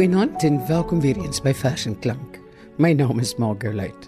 Goeienaand 0.00 0.42
en 0.42 0.66
welkom 0.66 1.00
weer 1.00 1.18
eens 1.20 1.42
by 1.44 1.50
Vers 1.52 1.82
en 1.84 1.98
Klank. 2.00 2.38
My 2.80 2.94
naam 2.96 3.18
is 3.20 3.34
Margot 3.36 3.74
Luit. 3.74 4.06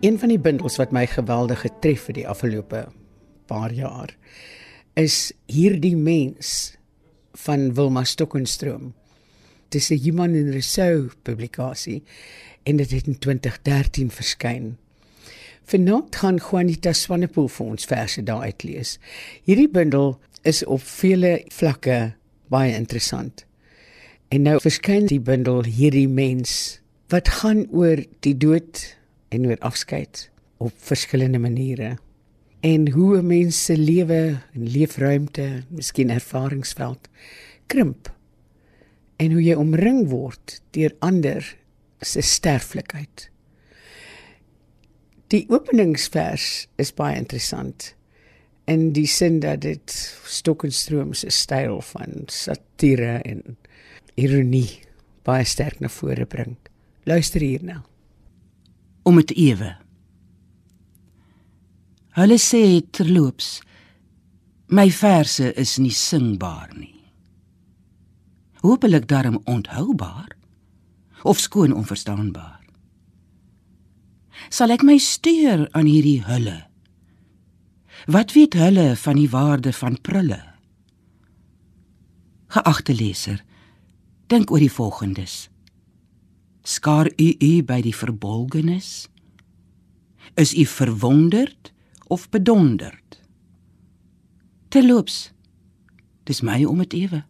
Een 0.00 0.14
van 0.18 0.30
die 0.30 0.38
bundels 0.38 0.76
wat 0.78 0.92
my 0.94 1.08
geweldig 1.10 1.64
getref 1.64 2.04
vir 2.06 2.14
die 2.14 2.26
afgelope 2.30 2.84
paar 3.50 3.72
jaar 3.74 4.12
is 4.94 5.32
hierdie 5.50 5.96
mens 5.98 6.76
van 7.42 7.74
Wilma 7.74 8.04
Stokenstroom. 8.06 8.92
Dit 9.74 9.80
is 9.80 9.90
'n 9.90 10.04
Human 10.04 10.34
in 10.34 10.52
Rousseau 10.54 11.10
publikasie 11.22 12.04
en 12.62 12.76
dit 12.76 12.90
het 12.90 13.06
in 13.06 13.18
2013 13.18 14.10
verskyn. 14.10 14.78
Vanaand 15.64 16.16
gaan 16.16 16.38
Juanita 16.38 16.92
Swanepoel 16.92 17.48
vir 17.48 17.66
ons 17.66 17.84
verse 17.84 18.22
daar 18.22 18.40
uitlees. 18.40 18.98
Hierdie 19.42 19.68
bundel 19.68 20.20
is 20.42 20.64
op 20.64 20.80
vele 20.80 21.42
vlakke 21.48 22.14
baie 22.46 22.74
interessant. 22.74 23.45
En 24.28 24.42
nou 24.42 24.56
verskyn 24.58 25.06
die 25.06 25.20
bundel 25.22 25.62
hierdie 25.70 26.08
mens 26.10 26.80
wat 27.12 27.28
gaan 27.30 27.62
oor 27.70 28.00
die 28.26 28.34
dood 28.34 28.80
en 29.30 29.46
oor 29.46 29.60
afskeid 29.62 30.24
op 30.58 30.74
verskillende 30.82 31.38
maniere. 31.38 31.96
En 32.60 32.90
hoe 32.90 33.18
'n 33.18 33.26
mens 33.26 33.64
se 33.64 33.76
lewe 33.78 34.40
en 34.54 34.68
leefruimte, 34.68 35.62
miskien 35.68 36.10
ervaringsveld 36.10 37.08
krimp. 37.66 38.14
En 39.16 39.32
hoe 39.32 39.42
jy 39.42 39.54
omring 39.54 40.08
word 40.08 40.60
deur 40.70 40.94
ander 40.98 41.56
se 42.00 42.20
sterflikheid. 42.20 43.30
Die 45.26 45.46
openingsvers 45.48 46.68
is 46.76 46.94
baie 46.94 47.16
interessant 47.16 47.94
in 48.64 48.92
die 48.92 49.06
sin 49.06 49.40
dat 49.40 49.60
dit 49.60 49.92
Stokkenstroom 50.24 51.14
se 51.14 51.30
styl 51.30 51.80
van 51.80 52.26
satire 52.26 53.22
en 53.22 53.56
ironie 54.16 54.82
baie 55.26 55.44
sterk 55.44 55.80
na 55.80 55.88
vore 55.88 56.26
bring. 56.26 56.56
Luister 57.06 57.40
hierna. 57.40 57.82
Om 59.06 59.20
dit 59.22 59.34
ewe. 59.50 59.72
Hulle 62.16 62.38
sê 62.40 62.80
terloops 62.96 63.60
my 64.72 64.88
verse 64.90 65.52
is 65.54 65.76
nie 65.78 65.94
singbaar 65.94 66.72
nie. 66.74 66.94
Hoopelik 68.64 69.06
daarom 69.06 69.38
onthoubaar 69.44 70.32
of 71.22 71.38
skoon 71.38 71.74
onverstaanbaar. 71.74 72.64
Sal 74.50 74.74
ek 74.74 74.82
my 74.86 74.96
steur 75.02 75.66
aan 75.76 75.86
hierdie 75.90 76.22
hulle? 76.26 76.64
Wat 78.10 78.34
weet 78.36 78.54
hulle 78.58 78.94
van 78.98 79.18
die 79.18 79.30
waarde 79.30 79.72
van 79.74 80.00
prulle? 80.00 80.40
Geagte 82.54 82.94
leser, 82.94 83.40
Dink 84.26 84.50
oor 84.50 84.58
die 84.58 84.72
volgendes. 84.72 85.46
Skaar 86.66 87.06
u 87.14 87.26
u 87.38 87.50
by 87.62 87.76
die 87.84 87.94
verbolgenis? 87.94 89.06
Is 90.34 90.50
u 90.50 90.64
verwonderd 90.66 91.70
of 92.10 92.24
bedonderd? 92.34 93.20
Terloops, 94.74 95.30
dis 96.26 96.42
my 96.42 96.58
om 96.66 96.82
dit 96.82 96.98
ewe. 97.04 97.22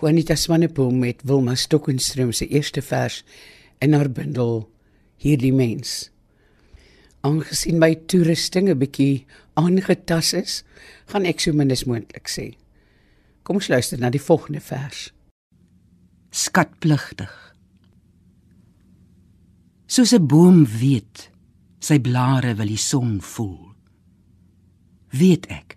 Juanita 0.00 0.34
Swanepoel 0.34 0.90
met 0.90 1.22
Wilma 1.22 1.54
Stokenstroom 1.54 2.34
se 2.34 2.50
eerste 2.50 2.82
vers 2.82 3.22
in 3.78 3.94
haar 3.94 4.10
bundel 4.10 4.66
Hierdie 5.22 5.54
mens. 5.54 6.10
Aangesien 7.22 7.78
my 7.78 7.94
toerusting 8.10 8.66
'n 8.68 8.78
bietjie 8.78 9.26
aangetas 9.54 10.32
is, 10.32 10.64
gaan 11.06 11.24
ek 11.24 11.40
so 11.40 11.52
min 11.52 11.70
as 11.70 11.84
moontlik 11.86 12.26
sê. 12.26 12.56
Kom 13.42 13.56
ons 13.56 13.68
luister 13.68 13.98
na 13.98 14.10
die 14.10 14.22
volgende 14.22 14.60
vers 14.60 15.12
skatpligtig. 16.32 17.32
Soos 19.86 20.12
'n 20.12 20.26
boom 20.26 20.64
weet, 20.64 21.30
sy 21.78 22.00
blare 22.00 22.54
wil 22.54 22.66
die 22.66 22.80
son 22.80 23.20
voel. 23.20 23.74
Weet 25.10 25.46
ek, 25.46 25.76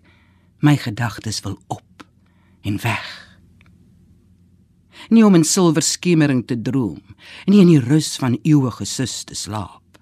my 0.60 0.76
gedagtes 0.76 1.42
wil 1.44 1.58
op 1.66 2.06
en 2.62 2.80
weg. 2.80 3.38
Nie 5.10 5.26
om 5.26 5.34
in 5.34 5.44
silwer 5.44 5.82
skemering 5.82 6.46
te 6.46 6.62
droom, 6.62 7.02
nie 7.46 7.60
in 7.60 7.68
die 7.68 7.80
rus 7.80 8.16
van 8.16 8.38
eeuwige 8.42 8.84
sus 8.84 9.24
te 9.24 9.34
slaap. 9.34 9.98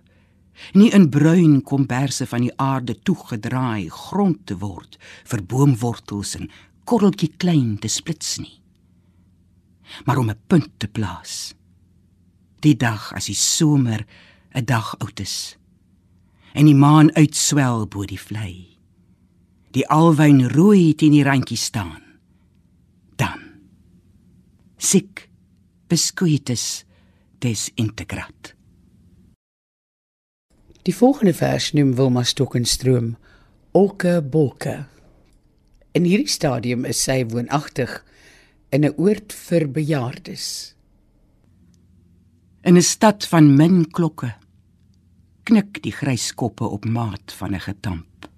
Nie 0.72 0.92
in 0.94 1.10
bruin 1.10 1.62
komberse 1.62 2.26
van 2.26 2.40
die 2.40 2.56
aarde 2.56 2.94
toegedraai 3.02 3.90
grond 3.90 4.46
te 4.46 4.56
word 4.58 4.98
vir 5.24 5.42
boomwortels 5.42 6.34
en 6.34 6.50
korreltjie 6.84 7.34
klein 7.36 7.78
te 7.78 7.88
splits 7.88 8.38
nie 8.38 8.63
maar 10.04 10.18
om 10.18 10.30
'n 10.30 10.40
punt 10.46 10.70
te 10.78 10.88
plaas. 10.88 11.54
Die 12.60 12.76
dag 12.76 13.12
as 13.14 13.26
die 13.26 13.34
somer 13.34 14.06
'n 14.54 14.64
dag 14.64 14.98
oud 14.98 15.20
is 15.20 15.56
en 16.54 16.68
die 16.70 16.78
maan 16.78 17.10
uitswel 17.18 17.86
bo 17.90 18.06
die 18.06 18.20
vlei. 18.20 18.78
Die 19.74 19.86
alwyn 19.90 20.44
rooi 20.54 20.94
teen 20.94 21.16
die 21.16 21.24
randjie 21.26 21.58
staan. 21.58 22.02
Dan 23.18 23.40
sic 24.78 25.28
biscuitus 25.90 26.84
des 27.42 27.70
integrat. 27.74 28.54
Die 30.84 30.94
volgende 30.94 31.34
vers 31.34 31.72
noem 31.72 31.94
Wilma 31.98 32.22
Stokkenstroom 32.22 33.14
Olke 33.72 34.20
Bolke. 34.22 34.84
In 35.96 36.06
hierdie 36.06 36.30
stadium 36.30 36.84
is 36.84 37.00
sy 37.02 37.24
woonagtig 37.26 37.96
in 38.74 38.84
'n 38.84 38.94
oord 38.96 39.32
vir 39.32 39.70
bejaardes. 39.70 40.74
In 42.62 42.76
'n 42.76 42.82
stad 42.82 43.26
van 43.26 43.56
min 43.56 43.90
klokke 43.90 44.34
knik 45.44 45.82
die 45.82 45.92
grys 45.92 46.32
koppe 46.34 46.64
op 46.64 46.84
maat 46.84 47.32
van 47.38 47.54
'n 47.54 47.60
getamp. 47.60 48.28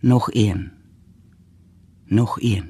Nog 0.00 0.34
een. 0.34 0.70
Nog 2.04 2.42
een. 2.42 2.68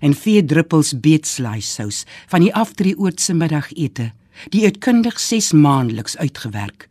En 0.00 0.14
vier 0.14 0.46
druppels 0.46 1.00
beetslaaisous 1.00 2.04
van 2.26 2.40
die 2.40 2.54
afdrieoortse 2.54 3.34
middagete, 3.34 4.12
die 4.48 4.64
uitkundig 4.64 5.20
6 5.20 5.52
maandeliks 5.52 6.16
uitgewerk, 6.16 6.88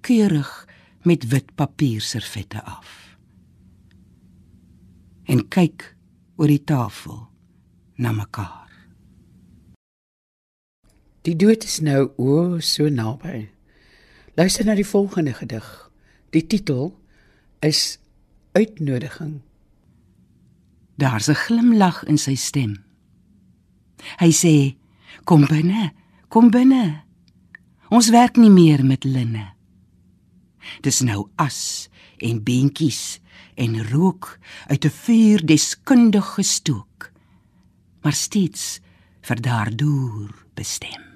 keurig 0.00 0.68
met 1.02 1.28
wit 1.28 1.54
papierservette 1.54 2.64
af. 2.64 3.16
En 5.24 5.48
kyk 5.48 5.96
oor 6.38 6.50
die 6.50 6.62
tafel 6.62 7.26
na 7.98 8.12
mekaar. 8.14 8.70
Die 11.26 11.34
dood 11.36 11.66
is 11.66 11.80
nou 11.84 12.06
o 12.16 12.60
so 12.64 12.88
naby. 12.88 13.48
Luister 14.38 14.64
na 14.64 14.76
die 14.78 14.86
volgende 14.86 15.34
gedig. 15.34 15.66
Die 16.30 16.46
titel 16.46 16.94
is 17.60 17.98
Uitnodiging. 18.54 19.40
Daar's 20.96 21.28
'n 21.28 21.34
glimlag 21.34 22.04
in 22.04 22.18
sy 22.18 22.34
stem. 22.34 22.84
Hy 24.18 24.30
sê: 24.32 24.76
"Kom 25.24 25.46
binne, 25.46 25.92
kom 26.28 26.50
binne. 26.50 27.02
Ons 27.88 28.10
werk 28.10 28.36
nie 28.36 28.50
meer 28.50 28.84
met 28.84 29.04
linne. 29.04 29.54
Dis 30.80 31.00
nou 31.00 31.28
as 31.36 31.88
en 32.18 32.42
beentjies 32.42 33.20
en 33.58 33.82
rook 33.90 34.38
uit 34.66 34.84
'n 34.84 34.94
vuur 35.02 35.46
deskundig 35.46 36.34
gestook 36.38 37.10
maar 38.02 38.16
steeds 38.16 38.80
vir 39.20 39.40
daardeur 39.42 40.30
bestem 40.54 41.07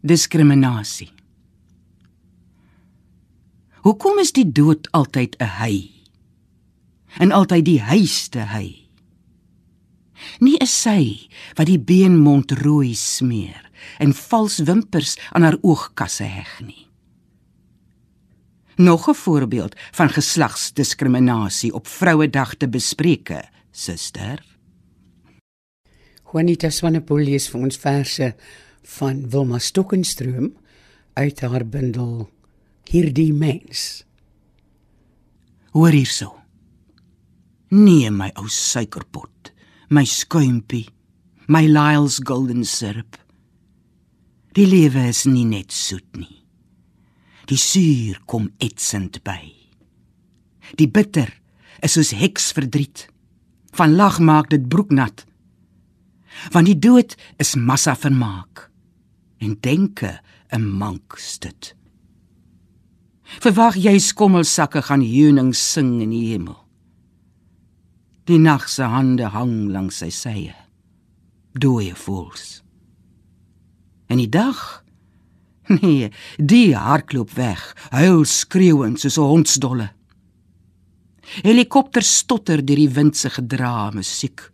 diskriminasie. 0.00 1.10
Hoekom 3.84 4.20
is 4.20 4.32
die 4.32 4.44
dood 4.44 4.88
altyd 4.92 5.36
'n 5.40 5.48
hy? 5.60 5.90
En 7.18 7.32
altyd 7.32 7.64
die 7.64 7.80
hyste 7.80 8.40
hy. 8.52 8.88
Nie 10.40 10.58
is 10.60 10.82
sy 10.82 11.28
wat 11.56 11.66
die 11.66 11.78
beenmond 11.78 12.52
rooi 12.52 12.94
smeer 12.94 13.70
en 13.98 14.12
vals 14.12 14.58
wimpers 14.58 15.16
aan 15.32 15.42
haar 15.42 15.58
oogkasse 15.62 16.24
heg 16.24 16.60
nie. 16.60 16.86
Nog 18.76 19.08
'n 19.08 19.14
voorbeeld 19.14 19.74
van 19.90 20.08
geslagsdiskriminasie 20.08 21.72
op 21.72 21.86
Vrouedag 21.86 22.54
te 22.54 22.68
bespreke, 22.68 23.48
suster. 23.70 24.44
Juanita 26.32 26.70
Swanepoel 26.70 27.18
lees 27.18 27.48
vir 27.48 27.60
ons 27.60 27.76
verse 27.76 28.34
van 28.82 29.28
Wilma 29.30 29.58
Stokkenstroom 29.58 30.52
uit 31.12 31.40
haar 31.40 31.66
bundel 31.66 32.30
Hierdie 32.90 33.32
mens. 33.32 34.04
Hoor 35.70 35.94
hierso. 35.94 36.32
Nee 37.70 38.10
my 38.10 38.32
ou 38.34 38.48
suikerpot, 38.50 39.52
my 39.94 40.02
skuimpie, 40.08 40.88
my 41.46 41.68
Lyle's 41.70 42.18
golden 42.26 42.64
syrup. 42.66 43.14
Die 44.58 44.66
lewe 44.66 45.04
is 45.12 45.22
nie 45.30 45.44
net 45.46 45.70
soet 45.70 46.18
nie. 46.18 46.40
Die 47.46 47.58
suur 47.58 48.18
kom 48.26 48.48
etsend 48.58 49.20
by. 49.22 49.52
Die 50.74 50.90
bitter 50.90 51.30
is 51.78 51.94
soos 51.94 52.10
heksverdriet. 52.10 53.06
Van 53.78 53.94
lag 53.94 54.18
maak 54.18 54.50
dit 54.50 54.66
broeknat. 54.66 55.22
Want 56.50 56.66
die 56.66 56.78
dood 56.78 57.14
is 57.38 57.54
massa 57.54 57.94
vermaak 57.94 58.69
en 59.40 59.56
denke 59.60 60.20
'n 60.52 60.64
mankstut. 60.78 61.74
Verwag 63.40 63.76
jy 63.76 63.98
skommelsakke 63.98 64.82
gaan 64.82 65.02
heuning 65.02 65.54
sing 65.54 66.00
in 66.02 66.10
die 66.10 66.32
hemel. 66.32 66.58
Die 68.24 68.38
nag 68.38 68.68
se 68.68 68.82
hande 68.82 69.30
hang 69.30 69.70
langs 69.70 69.98
sy 70.02 70.10
sye. 70.10 70.54
Dooie 71.52 71.94
voels. 71.94 72.62
En 74.06 74.18
die 74.18 74.28
dag 74.28 74.84
nee, 75.82 76.10
die 76.36 76.74
hardloop 76.74 77.30
weg, 77.38 77.62
huil 77.94 78.24
skreeuend 78.24 79.00
soos 79.00 79.18
'n 79.18 79.30
hondsdolle. 79.32 79.88
Helikopter 81.46 82.02
stotter 82.02 82.64
deur 82.64 82.76
die 82.76 82.90
wind 82.90 83.16
se 83.16 83.30
gedra 83.30 83.90
musiek. 83.94 84.50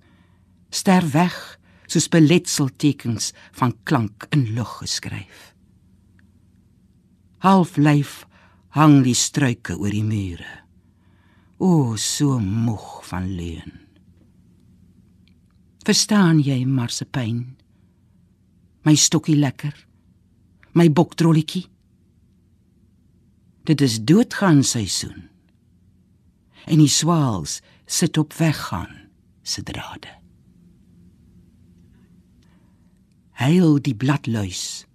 Ster 0.68 1.04
weg 1.12 1.56
soos 1.86 2.08
beletseltekens 2.12 3.32
van 3.58 3.74
klank 3.88 4.26
in 4.34 4.52
lug 4.54 4.78
geskryf. 4.82 5.52
Half 7.44 7.76
lyf 7.76 8.24
hang 8.76 9.02
die 9.06 9.16
struike 9.16 9.76
oor 9.78 9.92
die 9.92 10.04
mure. 10.04 10.48
O, 11.58 11.96
so 11.96 12.38
moeg 12.42 13.00
van 13.08 13.28
leuen. 13.32 13.86
Verstaan 15.86 16.42
jy 16.42 16.64
marsepyn? 16.66 17.44
My 18.84 18.96
stokkie 18.98 19.38
lekker. 19.38 19.72
My 20.74 20.90
boktrolletjie. 20.92 21.64
Dit 23.66 23.81
is 23.81 24.00
doodgaan 24.02 24.62
seisoen. 24.66 25.28
En 26.66 26.82
die 26.82 26.90
swaals 26.90 27.60
sit 27.86 28.19
op 28.19 28.34
weggaan 28.34 29.08
se 29.43 29.62
drade. 29.62 30.10
Heil 33.36 33.76
die 33.84 33.94
bladluis. 33.94 34.86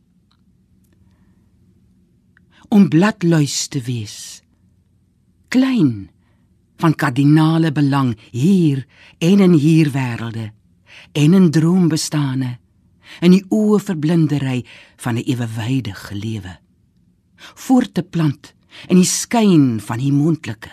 Om 2.69 2.87
bladluis 2.89 3.67
te 3.67 3.81
wees. 3.85 4.41
Klein 5.53 6.09
van 6.81 6.95
kardinale 6.97 7.71
belang 7.71 8.15
hier 8.31 8.85
en 9.19 9.43
in 9.45 9.53
hier 9.53 9.91
wêrelde. 9.93 10.49
En 11.11 11.33
in 11.33 11.51
droombestane. 11.51 12.57
In 13.21 13.35
die 13.35 13.43
oë 13.49 13.79
verblindery 13.79 14.65
van 14.97 15.15
'n 15.15 15.27
ewewydige 15.27 16.15
lewe. 16.15 16.59
Voort 17.35 17.93
te 17.93 18.03
plant 18.03 18.53
in 18.87 18.95
die 18.95 19.05
skyn 19.05 19.79
van 19.79 19.97
die 19.97 20.13
mondlike 20.13 20.71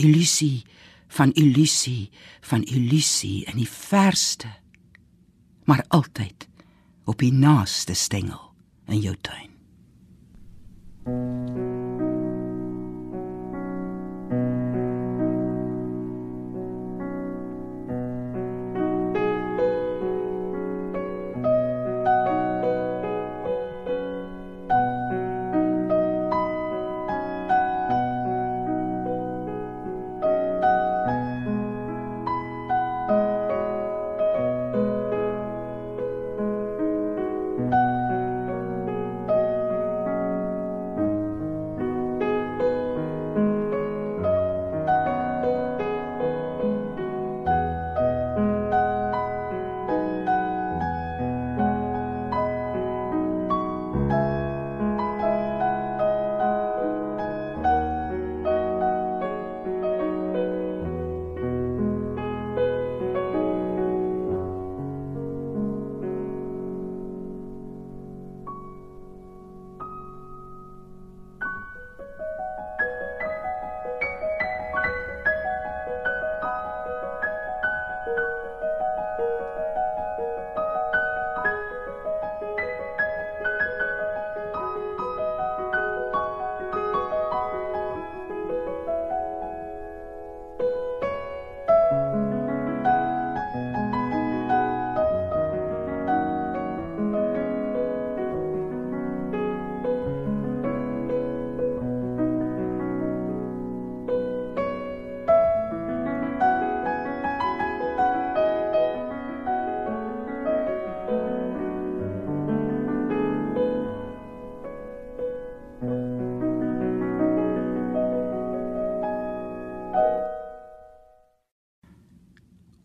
illusie 0.00 0.62
van 1.08 1.32
illusie 1.32 2.10
van 2.40 2.62
illusie 2.62 3.44
in 3.50 3.58
die 3.60 3.68
verste 3.68 4.48
maar 5.70 5.84
altyd 5.88 6.48
op 7.06 7.22
die 7.22 7.32
naaste 7.32 7.94
stengel 7.94 8.50
in 8.90 9.06
jou 9.06 9.16
tuin 9.20 9.48
Thank 11.04 11.56
you. 11.56 11.79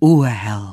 O 0.05 0.21
hel. 0.21 0.67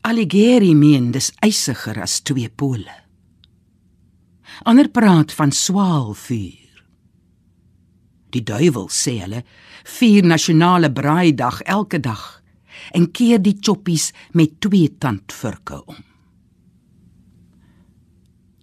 Alighieri 0.00 0.72
meen 0.74 1.10
dis 1.12 1.28
eisiger 1.44 1.98
as 2.00 2.22
twee 2.24 2.48
pole. 2.48 2.94
Ander 4.64 4.88
praat 4.88 5.34
van 5.36 5.52
swaalvuur. 5.52 6.80
Die 8.32 8.44
duiwel 8.52 8.88
sê 8.88 9.18
hulle 9.20 9.42
vier 9.98 10.24
nasionale 10.24 10.88
braaidag 10.88 11.60
elke 11.76 12.00
dag 12.00 12.24
en 12.96 13.10
keer 13.12 13.44
die 13.44 13.58
choppies 13.60 14.08
met 14.32 14.56
twee 14.64 14.88
tandvurke 14.96 15.84
om. 15.84 16.00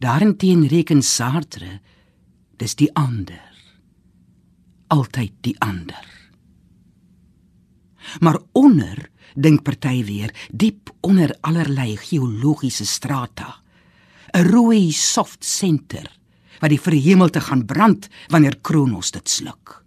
Daarenteen 0.02 0.66
reken 0.74 1.06
Sartre 1.06 1.84
dis 2.58 2.80
die 2.82 2.90
ander. 2.98 3.44
Altyd 4.90 5.38
die 5.46 5.60
ander 5.62 6.17
maar 8.20 8.40
onder 8.52 9.10
dink 9.36 9.64
party 9.64 10.04
weer 10.04 10.34
diep 10.52 10.92
onder 11.02 11.36
allerlei 11.42 11.98
geologiese 11.98 12.86
strata 12.86 13.62
'n 14.34 14.44
rooi 14.44 14.92
soft 14.92 15.46
center 15.46 16.18
wat 16.60 16.70
die 16.70 16.82
verhemelte 16.82 17.42
gaan 17.42 17.66
brand 17.66 18.08
wanneer 18.28 18.58
Kronos 18.62 19.12
dit 19.12 19.30
sluk. 19.30 19.84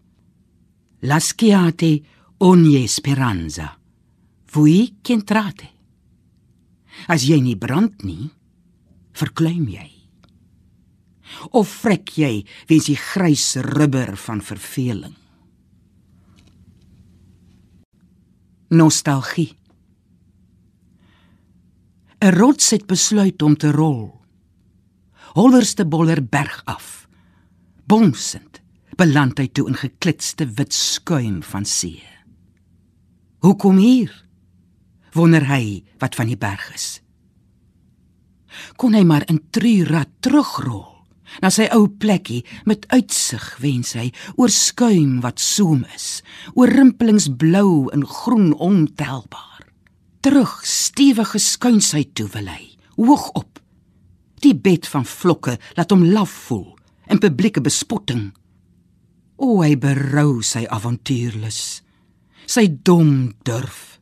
Lasciate 1.01 2.03
ogni 2.39 2.87
speranza. 2.89 3.77
Voi 4.47 4.97
centrate. 5.03 5.69
As 7.07 7.25
jy 7.25 7.39
nie 7.41 7.57
brand 7.57 8.03
nie, 8.03 8.31
verkleim 9.13 9.69
jy. 9.69 9.89
Of 11.55 11.71
vrek 11.85 12.11
jy 12.19 12.45
weens 12.69 12.89
die 12.91 12.99
grys 12.99 13.55
rubber 13.63 14.17
van 14.17 14.43
verveling. 14.43 15.20
Nostalgie. 18.71 19.57
'n 22.23 22.31
Rots 22.31 22.71
het 22.71 22.87
besluit 22.87 23.43
om 23.43 23.57
te 23.57 23.71
rol. 23.71 24.21
Hollerste 25.35 25.87
boller 25.87 26.23
berg 26.23 26.63
af. 26.65 27.09
Bonsend 27.85 28.61
beland 28.97 29.39
hy 29.39 29.49
toe 29.49 29.67
in 29.69 29.75
geklitste 29.75 30.47
wit 30.55 30.75
skuim 30.75 31.43
van 31.43 31.65
see. 31.65 31.99
Hoekom 33.43 33.77
hier? 33.77 34.13
Wonder 35.19 35.49
hy 35.51 35.83
wat 35.99 36.15
van 36.15 36.31
die 36.31 36.39
berg 36.39 36.71
is. 36.75 37.03
Kon 38.77 38.95
hy 38.95 39.03
maar 39.03 39.27
in 39.27 39.51
Trura 39.51 40.05
terugrol 40.21 40.90
na 41.39 41.51
sy 41.55 41.69
ou 41.75 41.87
plekkie 42.03 42.43
met 42.67 42.87
uitsig 42.91 43.45
wens 43.63 43.95
hy 43.99 44.11
oor 44.37 44.51
skuim 44.51 45.21
wat 45.25 45.39
soem 45.43 45.85
is, 45.95 46.21
oor 46.55 46.73
rimpelings 46.73 47.31
blou 47.41 47.89
en 47.95 48.05
groen 48.07 48.53
ontelbaar. 48.55 49.65
Terug 50.21 50.59
stewige 50.67 51.39
skuinsheid 51.41 52.13
toe 52.19 52.29
wil 52.35 52.51
hy, 52.51 52.65
hoog 52.99 53.31
op. 53.39 53.61
Die 54.45 54.57
bed 54.57 54.89
van 54.89 55.07
vlokke 55.09 55.57
laat 55.77 55.93
hom 55.93 56.05
laf 56.13 56.33
voel 56.49 56.75
en 57.11 57.23
publieke 57.23 57.63
bespotting. 57.65 58.31
O 59.41 59.61
hy 59.65 59.77
berou 59.81 60.43
sy 60.45 60.67
avontuurlus, 60.69 61.81
sy 62.45 62.67
dom 62.85 63.33
durf. 63.47 64.01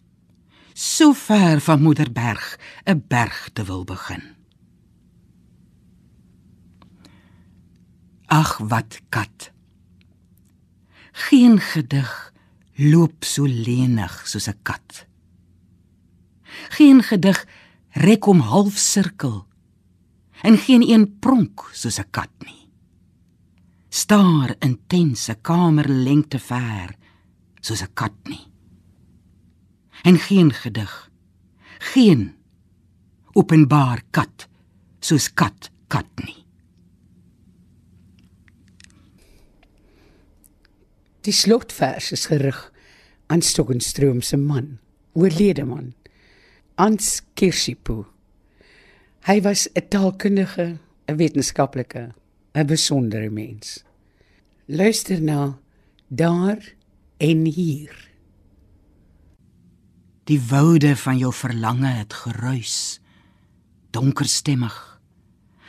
So 0.75 1.15
ver 1.15 1.61
van 1.61 1.83
Moederberg, 1.83 2.59
'n 2.87 3.03
berg 3.09 3.51
te 3.53 3.65
wil 3.65 3.85
begin. 3.85 4.38
Ag 8.29 8.59
wat 8.59 9.01
kat. 9.09 9.53
Geen 11.13 11.57
gedig 11.61 12.33
loop 12.77 13.25
so 13.25 13.49
lenig 13.49 14.13
soos 14.29 14.49
'n 14.49 14.59
kat. 14.63 15.07
Geen 16.69 17.03
gedig 17.03 17.47
rek 17.91 18.27
om 18.27 18.41
half 18.41 18.77
sirkel 18.77 19.47
en 20.43 20.59
geen 20.59 20.83
een 20.91 21.19
pronk 21.19 21.71
soos 21.73 21.99
'n 21.99 22.11
kat 22.11 22.31
nie. 22.45 22.69
Staar 23.89 24.57
intense 24.59 25.35
kamerlengte 25.35 26.39
ver 26.39 26.97
soos 27.61 27.83
'n 27.83 27.93
kat 27.95 28.17
nie. 28.25 28.47
En 30.03 30.19
geen 30.19 30.53
gedig, 30.53 31.11
geen 31.79 32.37
openbaar 33.33 34.03
kat 34.11 34.49
soos 35.01 35.33
kat 35.35 35.71
kat 35.87 36.11
nie. 36.25 36.48
Die 41.29 41.37
slotvers 41.37 42.07
is 42.15 42.23
gerig 42.31 42.57
aan 43.29 43.43
Stokenstroom 43.45 44.23
se 44.25 44.39
man, 44.41 44.79
oorlede 45.13 45.67
man, 45.69 45.91
Ans 46.81 47.19
Kirshipu. 47.37 48.07
Hy 49.29 49.43
was 49.45 49.69
'n 49.75 49.89
taalkundige, 49.93 50.79
'n 51.05 51.17
wetenskaplike, 51.17 52.15
'n 52.55 52.67
besondere 52.67 53.29
mens. 53.31 53.85
Luister 54.67 55.21
na 55.21 55.59
daar 56.09 56.75
en 57.19 57.45
hier. 57.45 57.93
Die 60.25 60.41
woude 60.41 60.97
van 60.97 61.19
jou 61.19 61.33
verlange 61.33 61.93
het 61.93 62.13
geruis, 62.13 63.01
donkerstemmig, 63.91 65.01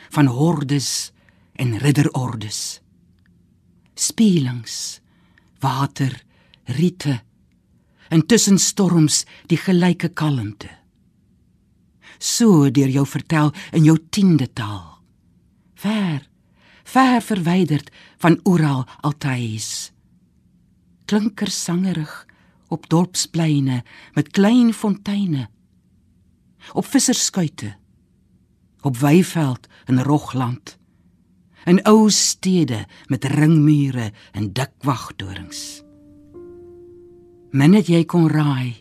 van 0.08 0.26
hordes 0.26 1.12
en 1.52 1.78
ridderordes. 1.78 2.80
Spelings 3.94 4.99
water, 5.60 6.14
riete 6.64 7.20
en 8.10 8.26
tussen 8.26 8.58
storms 8.58 9.24
die 9.46 9.58
gelyke 9.60 10.10
kalmte. 10.18 10.70
So 12.18 12.68
deur 12.70 12.90
jou 12.90 13.06
vertel 13.06 13.52
in 13.72 13.86
jou 13.86 13.96
10de 14.16 14.48
taal. 14.52 14.98
Ver, 15.80 16.26
ver 16.84 17.22
verwyderd 17.22 17.92
van 18.20 18.40
oral 18.44 18.84
altuis. 19.00 19.92
Klinker 21.06 21.50
sangerig 21.50 22.26
op 22.68 22.88
dorpspleine 22.90 23.82
met 24.14 24.34
klein 24.36 24.74
fonteine. 24.74 25.48
Op 26.72 26.86
visserskuite. 26.86 27.76
Op 28.82 28.96
weiveld 28.96 29.66
in 29.86 29.98
Rogland 29.98 30.79
in 31.68 31.80
ou 31.88 32.08
stede 32.12 32.84
met 33.08 33.24
ringmure 33.24 34.10
en 34.32 34.52
dik 34.52 34.72
wagtorings. 34.86 35.82
Minnet 37.50 37.90
jy 37.90 38.04
kon 38.08 38.28
raai 38.30 38.78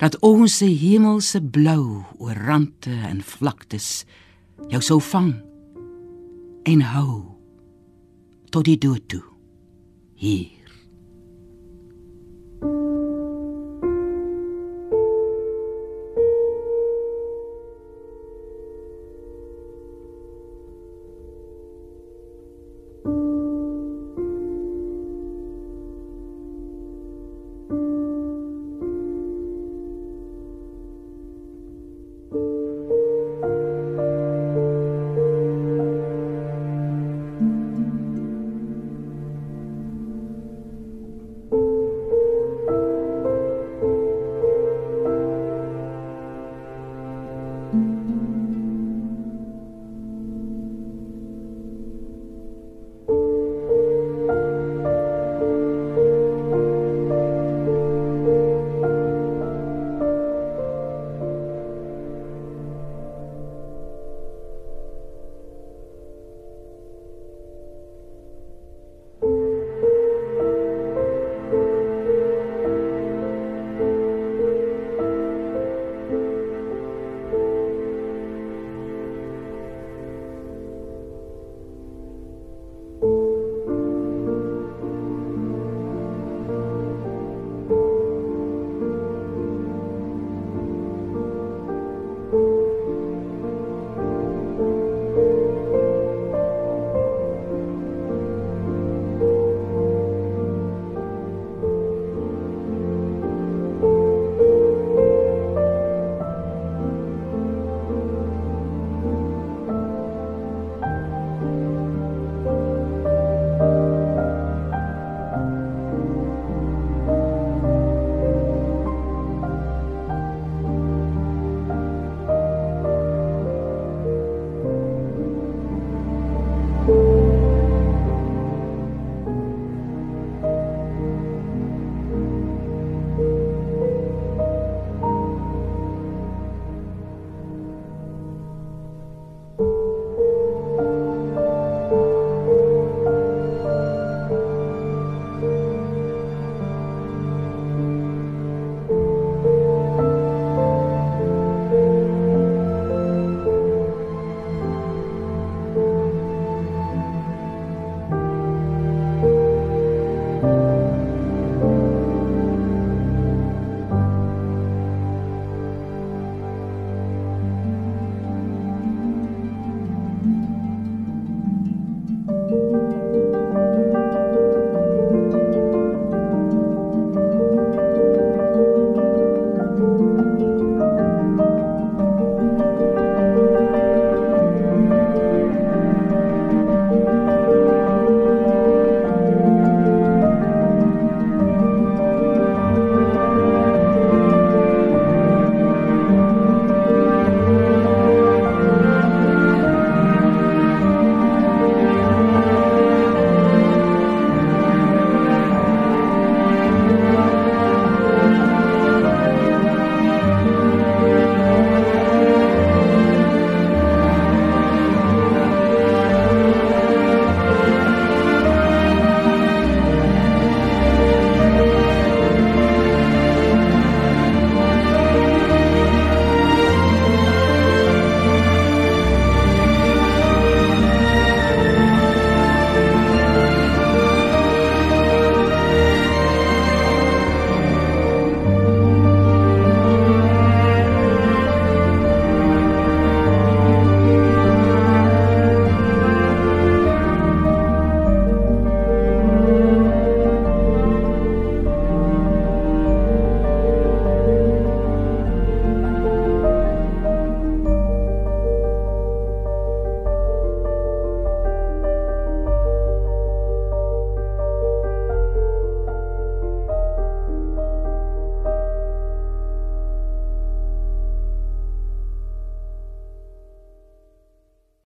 dat 0.00 0.18
ons 0.24 0.58
se 0.60 0.68
hemelse 0.68 1.40
blou 1.40 2.04
oor 2.20 2.38
rande 2.46 2.94
en 3.08 3.22
vlaktes 3.24 4.04
jou 4.70 4.82
sou 4.84 5.00
vang 5.12 5.32
en 6.66 6.84
hou 6.94 7.22
tot 8.52 8.66
die 8.68 8.78
dood 8.80 9.08
toe 9.10 9.24
hier 10.20 10.55